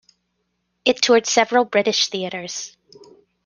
It 0.83 1.03
toured 1.03 1.27
several 1.27 1.63
British 1.63 2.07
theatres. 2.07 2.75